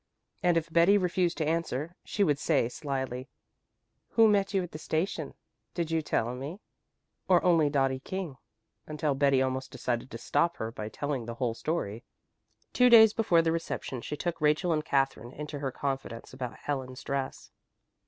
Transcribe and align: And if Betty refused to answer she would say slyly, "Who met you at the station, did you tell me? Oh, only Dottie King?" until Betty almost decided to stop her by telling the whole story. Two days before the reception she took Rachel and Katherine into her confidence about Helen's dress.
And 0.41 0.57
if 0.57 0.73
Betty 0.73 0.97
refused 0.97 1.37
to 1.37 1.47
answer 1.47 1.95
she 2.03 2.23
would 2.23 2.39
say 2.39 2.67
slyly, 2.69 3.29
"Who 4.13 4.27
met 4.27 4.51
you 4.51 4.63
at 4.63 4.71
the 4.71 4.79
station, 4.79 5.35
did 5.75 5.91
you 5.91 6.01
tell 6.01 6.33
me? 6.33 6.59
Oh, 7.29 7.39
only 7.43 7.69
Dottie 7.69 7.99
King?" 7.99 8.37
until 8.87 9.13
Betty 9.13 9.43
almost 9.43 9.69
decided 9.69 10.09
to 10.09 10.17
stop 10.17 10.57
her 10.57 10.71
by 10.71 10.89
telling 10.89 11.27
the 11.27 11.35
whole 11.35 11.53
story. 11.53 12.03
Two 12.73 12.89
days 12.89 13.13
before 13.13 13.43
the 13.43 13.51
reception 13.51 14.01
she 14.01 14.17
took 14.17 14.41
Rachel 14.41 14.73
and 14.73 14.83
Katherine 14.83 15.33
into 15.33 15.59
her 15.59 15.71
confidence 15.71 16.33
about 16.33 16.57
Helen's 16.57 17.03
dress. 17.03 17.51